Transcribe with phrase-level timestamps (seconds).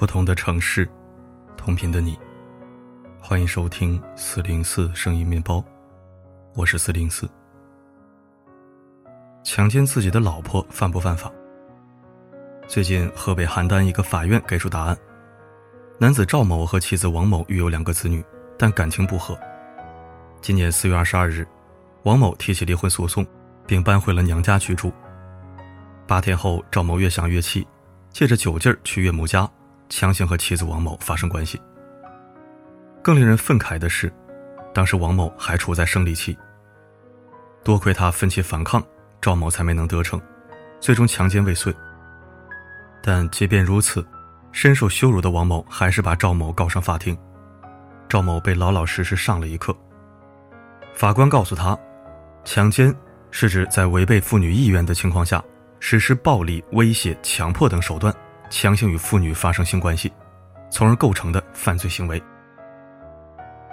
[0.00, 0.88] 不同的城市，
[1.58, 2.18] 同频的你，
[3.20, 5.62] 欢迎收听四零四声音面包，
[6.54, 7.28] 我是四零四。
[9.44, 11.30] 强奸自己的老婆犯不犯法？
[12.66, 14.96] 最近河北邯郸一个法院给出答案：
[15.98, 18.24] 男子赵某和妻子王某育有两个子女，
[18.58, 19.38] 但感情不和。
[20.40, 21.46] 今年四月二十二日，
[22.04, 23.26] 王某提起离婚诉讼，
[23.66, 24.90] 并搬回了娘家居住。
[26.06, 27.68] 八天后，赵某越想越气，
[28.08, 29.46] 借着酒劲儿去岳母家。
[29.90, 31.60] 强行和妻子王某发生关系。
[33.02, 34.10] 更令人愤慨的是，
[34.72, 36.34] 当时王某还处在生理期。
[37.62, 38.82] 多亏他奋起反抗，
[39.20, 40.18] 赵某才没能得逞，
[40.80, 41.74] 最终强奸未遂。
[43.02, 44.06] 但即便如此，
[44.52, 47.16] 深受羞辱的王某还是把赵某告上法庭。
[48.08, 49.76] 赵某被老老实实上了一课。
[50.94, 51.78] 法官告诉他，
[52.44, 52.94] 强奸
[53.30, 55.42] 是指在违背妇女意愿的情况下，
[55.80, 58.14] 实施暴力、威胁、强迫等手段。
[58.50, 60.12] 强行与妇女发生性关系，
[60.70, 62.20] 从而构成的犯罪行为，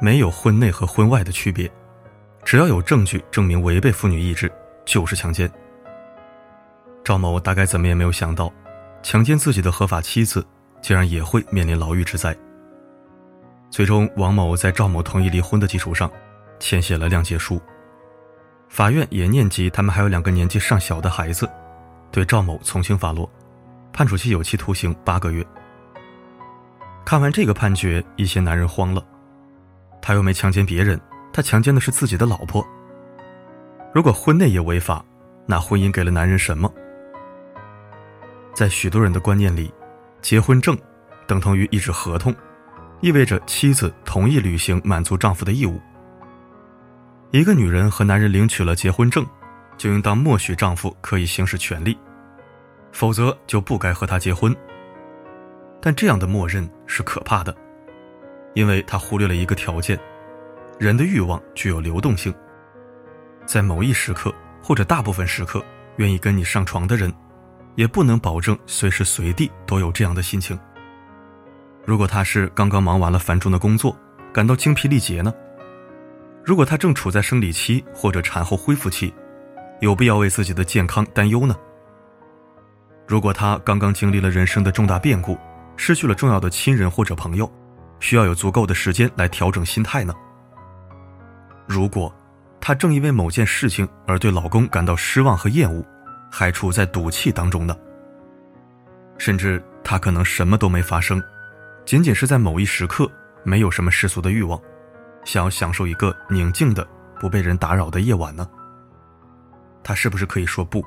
[0.00, 1.68] 没有婚内和婚外的区别，
[2.44, 4.52] 只要有证据证明违背妇女意志，
[4.84, 5.50] 就是强奸。
[7.02, 8.52] 赵某大概怎么也没有想到，
[9.02, 10.46] 强奸自己的合法妻子，
[10.82, 12.36] 竟然也会面临牢狱之灾。
[13.70, 16.10] 最终，王某在赵某同意离婚的基础上，
[16.58, 17.60] 签写了谅解书。
[18.68, 21.48] 法院也念及他们还有两个年纪尚小的孩子，
[22.10, 23.30] 对赵某从轻发落。
[23.96, 25.42] 判处其有期徒刑八个月。
[27.02, 29.02] 看完这个判决，一些男人慌了。
[30.02, 31.00] 他又没强奸别人，
[31.32, 32.62] 他强奸的是自己的老婆。
[33.94, 35.02] 如果婚内也违法，
[35.46, 36.70] 那婚姻给了男人什么？
[38.52, 39.72] 在许多人的观念里，
[40.20, 40.76] 结婚证
[41.26, 42.34] 等同于一纸合同，
[43.00, 45.80] 意味着妻子同意履行满足丈夫的义务。
[47.30, 49.26] 一个女人和男人领取了结婚证，
[49.78, 51.96] 就应当默许丈夫可以行使权利。
[52.96, 54.56] 否则就不该和他结婚。
[55.82, 57.54] 但这样的默认是可怕的，
[58.54, 60.00] 因为他忽略了一个条件：
[60.78, 62.34] 人的欲望具有流动性。
[63.44, 65.62] 在某一时刻或者大部分时刻，
[65.96, 67.12] 愿意跟你上床的人，
[67.74, 70.58] 也不能保证随时随地都有这样的心情。
[71.84, 73.94] 如果他是刚刚忙完了繁重的工作，
[74.32, 75.30] 感到精疲力竭呢？
[76.42, 79.12] 如果他正处在生理期或者产后恢复期，
[79.80, 81.54] 有必要为自己的健康担忧呢？
[83.06, 85.38] 如果他刚刚经历了人生的重大变故，
[85.76, 87.50] 失去了重要的亲人或者朋友，
[88.00, 90.12] 需要有足够的时间来调整心态呢？
[91.66, 92.12] 如果
[92.60, 95.84] 她正因为某件事情而对老公感到失望和厌恶，
[96.30, 97.76] 还处在赌气当中呢？
[99.18, 101.22] 甚至她可能什么都没发生，
[101.84, 103.08] 仅仅是在某一时刻
[103.44, 104.60] 没有什么世俗的欲望，
[105.24, 106.84] 想要享受一个宁静的、
[107.20, 108.48] 不被人打扰的夜晚呢？
[109.84, 110.84] 她是不是可以说不？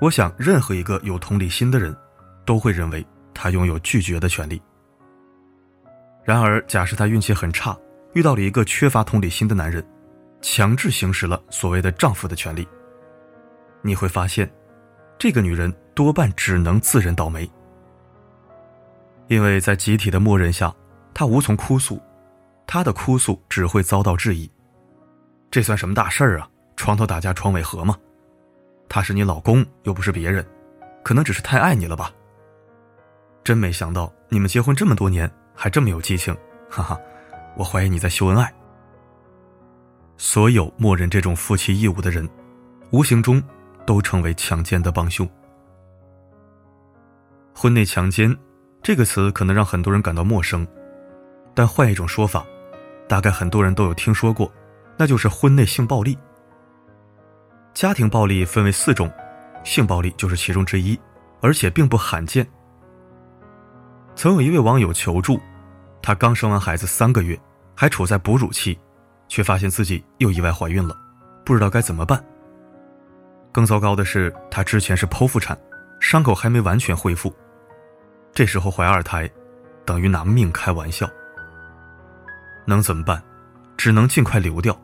[0.00, 1.94] 我想，任何一个有同理心的人，
[2.46, 4.60] 都会认为他拥有拒绝的权利。
[6.24, 7.76] 然而，假设她运气很差，
[8.14, 9.86] 遇到了一个缺乏同理心的男人，
[10.40, 12.66] 强制行使了所谓的丈夫的权利，
[13.82, 14.50] 你会发现，
[15.18, 17.50] 这个女人多半只能自认倒霉，
[19.28, 20.74] 因为在集体的默认下，
[21.12, 22.00] 她无从哭诉，
[22.66, 24.50] 她的哭诉只会遭到质疑。
[25.50, 26.48] 这算什么大事儿啊？
[26.76, 27.94] 床头打架，床尾和吗？
[28.92, 30.44] 他是你老公，又不是别人，
[31.04, 32.10] 可能只是太爱你了吧。
[33.44, 36.36] 真没想到你们结婚这么多年还这么有激情，
[36.68, 36.98] 哈哈，
[37.56, 38.52] 我怀疑你在秀恩爱。
[40.16, 42.28] 所有默认这种夫妻义务的人，
[42.90, 43.40] 无形中
[43.86, 45.26] 都成为强奸的帮凶。
[47.54, 48.36] 婚内强奸
[48.82, 50.66] 这个词可能让很多人感到陌生，
[51.54, 52.44] 但换一种说法，
[53.08, 54.52] 大概很多人都有听说过，
[54.96, 56.18] 那就是婚内性暴力。
[57.80, 59.10] 家庭暴力分为四种，
[59.64, 61.00] 性暴力就是其中之一，
[61.40, 62.46] 而且并不罕见。
[64.14, 65.40] 曾有一位网友求助，
[66.02, 67.40] 她刚生完孩子三个月，
[67.74, 68.78] 还处在哺乳期，
[69.28, 70.94] 却发现自己又意外怀孕了，
[71.42, 72.22] 不知道该怎么办。
[73.50, 75.58] 更糟糕的是，她之前是剖腹产，
[76.00, 77.34] 伤口还没完全恢复，
[78.34, 79.26] 这时候怀二胎，
[79.86, 81.08] 等于拿命开玩笑。
[82.66, 83.22] 能怎么办？
[83.78, 84.78] 只能尽快流掉。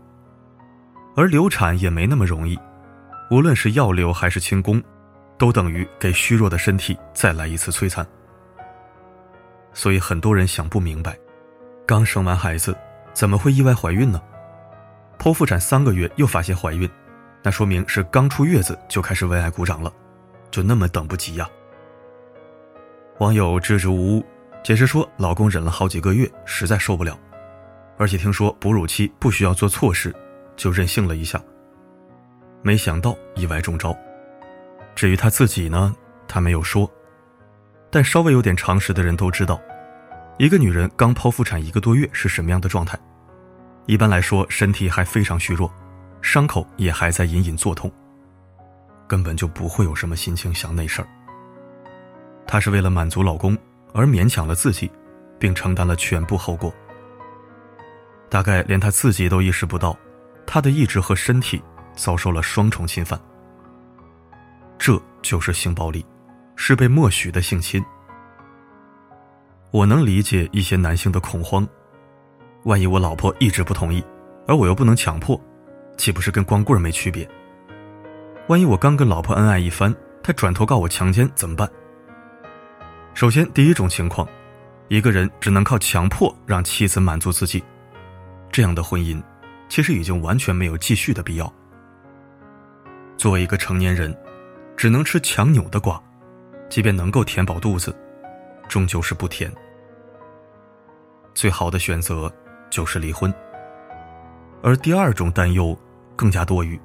[1.14, 2.58] 而流产也没那么容易。
[3.30, 4.82] 无论是药流还是清宫，
[5.36, 8.06] 都等于给虚弱的身体再来一次摧残。
[9.72, 11.18] 所以很多人想不明白，
[11.84, 12.76] 刚生完孩子
[13.12, 14.22] 怎么会意外怀孕呢？
[15.18, 16.88] 剖腹产三个月又发现怀孕，
[17.42, 19.92] 那说明是刚出月子就开始为爱鼓掌了，
[20.50, 21.48] 就那么等不及呀？
[23.18, 24.26] 网友支支吾吾
[24.62, 27.18] 解释说，老公忍了好几个月，实在受不了，
[27.98, 30.14] 而且听说哺乳期不需要做错事，
[30.54, 31.42] 就任性了一下。
[32.66, 33.96] 没想到意外中招。
[34.96, 35.94] 至于他自己呢，
[36.26, 36.90] 他没有说。
[37.92, 39.60] 但稍微有点常识的人都知道，
[40.36, 42.98] 一个女人刚剖腹产一个多月是什么样的状态。
[43.86, 45.72] 一般来说，身体还非常虚弱，
[46.20, 47.88] 伤口也还在隐隐作痛，
[49.06, 51.06] 根本就不会有什么心情想那事儿。
[52.48, 53.56] 她是为了满足老公
[53.92, 54.90] 而勉强了自己，
[55.38, 56.74] 并承担了全部后果。
[58.28, 59.96] 大概连她自己都意识不到，
[60.44, 61.62] 她的意志和身体
[61.96, 63.18] 遭受了双重侵犯。
[64.78, 66.04] 这就是性暴力，
[66.54, 67.84] 是被默许的性侵。
[69.72, 71.66] 我能理解一些男性的恐慌，
[72.64, 74.04] 万一我老婆一直不同意，
[74.46, 75.40] 而我又不能强迫，
[75.96, 77.28] 岂不是跟光棍没区别？
[78.48, 79.92] 万一我刚跟老婆恩爱一番，
[80.22, 81.68] 她转头告我强奸怎么办？
[83.12, 84.28] 首先，第一种情况，
[84.88, 87.64] 一个人只能靠强迫让妻子满足自己，
[88.52, 89.20] 这样的婚姻，
[89.68, 91.52] 其实已经完全没有继续的必要。
[93.16, 94.16] 作为一个成年人，
[94.76, 96.02] 只能吃强扭的瓜，
[96.68, 97.94] 即便能够填饱肚子，
[98.68, 99.52] 终究是不甜。
[101.34, 102.32] 最好的选择
[102.70, 103.32] 就是离婚。
[104.62, 105.78] 而第二种担忧
[106.14, 106.80] 更加多余。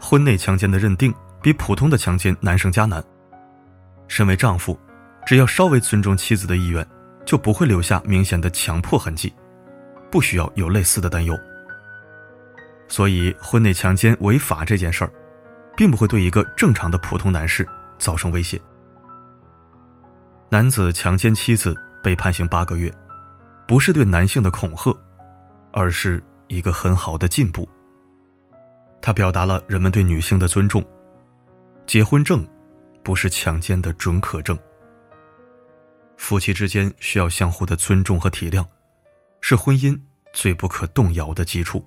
[0.00, 3.02] 婚内强奸的认定比普通的强奸难上加难。
[4.08, 4.78] 身为丈夫。
[5.26, 6.84] 只要稍微尊重妻子的意愿，
[7.26, 9.32] 就不会留下明显的强迫痕迹，
[10.10, 11.38] 不需要有类似的担忧。
[12.90, 15.12] 所以，婚内强奸违法这件事儿，
[15.76, 17.66] 并不会对一个正常的普通男士
[17.98, 18.60] 造成威胁。
[20.48, 21.72] 男子强奸妻子
[22.02, 22.92] 被判刑八个月，
[23.64, 24.92] 不是对男性的恐吓，
[25.70, 27.66] 而是一个很好的进步。
[29.00, 30.84] 他表达了人们对女性的尊重。
[31.86, 32.44] 结婚证，
[33.04, 34.58] 不是强奸的准可证。
[36.16, 38.66] 夫妻之间需要相互的尊重和体谅，
[39.40, 39.96] 是婚姻
[40.32, 41.86] 最不可动摇的基础。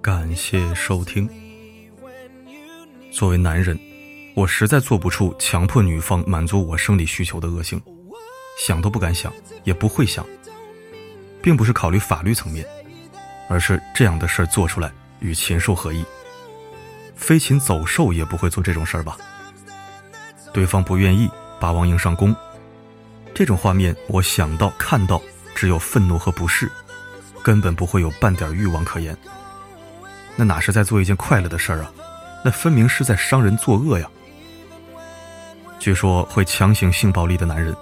[0.00, 1.28] 感谢收听。
[3.12, 3.76] 作为男人，
[4.36, 7.82] 我实在做不出强迫女方满足我生理需求的恶行，
[8.58, 9.32] 想都不敢想，
[9.64, 10.24] 也不会想。
[11.42, 12.64] 并不是考虑法律层面，
[13.48, 16.04] 而是这样的事儿做出来与禽兽何异？
[17.16, 19.16] 飞禽走兽也不会做这种事儿吧？
[20.52, 22.34] 对方不愿意，霸王硬上弓。
[23.34, 25.20] 这种画面，我想到看到，
[25.58, 26.70] 只有愤怒和不适，
[27.42, 29.16] 根本不会有半点欲望可言。
[30.36, 31.92] 那哪是在做一件快乐的事儿啊？
[32.44, 34.08] 那分明是在伤人作恶呀！
[35.80, 37.74] 据说会强行性暴力的男人，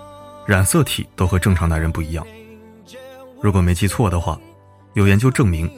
[0.46, 2.26] 染色体都和正常男人不一样。
[3.42, 4.40] 如果没记错的话，
[4.94, 5.70] 有研究证明，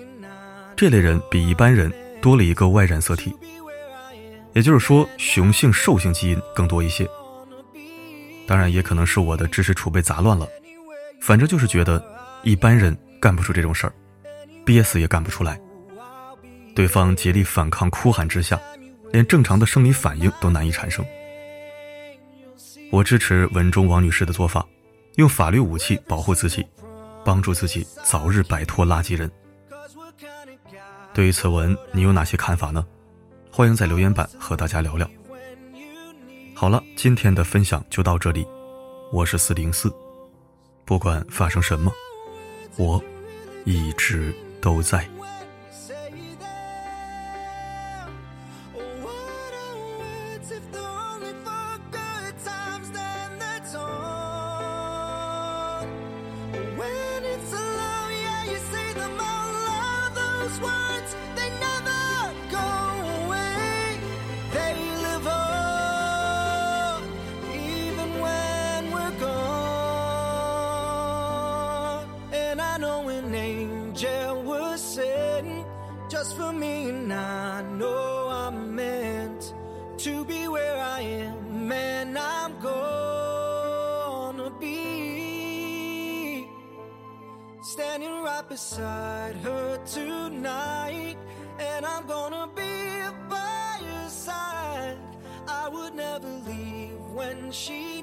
[0.77, 1.93] 这类人比一般人
[2.23, 3.35] 多了一个 Y 染色体，
[4.53, 7.11] 也就是说，雄性兽性基因更多一些。
[8.47, 10.47] 当然，也可能是我的知识储备杂乱了。
[11.29, 12.03] 反正就是觉得，
[12.43, 13.93] 一般人干不出这种事儿，
[14.65, 15.61] 憋死也干不出来。
[16.75, 18.59] 对方竭力反抗，哭喊之下，
[19.13, 21.05] 连正常的生理反应都难以产生。
[22.91, 24.67] 我支持文中王女士的做法，
[25.17, 26.67] 用法律武器保护自己，
[27.27, 29.31] 帮助自己早日摆脱垃圾人。
[31.13, 32.87] 对于此文，你有哪些看法呢？
[33.53, 35.07] 欢迎在留言板和大家聊聊。
[36.55, 38.47] 好了，今天的分享就到这里。
[39.13, 39.93] 我是四零四，
[40.89, 41.93] 不管发生什么，
[42.79, 43.05] 我
[43.67, 45.07] 一直都在。
[76.09, 79.55] Just for me, and I know I'm meant
[79.99, 86.47] to be where I am, and I'm gonna be
[87.63, 91.17] standing right beside her tonight,
[91.59, 94.99] and I'm gonna be by her side.
[95.47, 98.03] I would never leave when she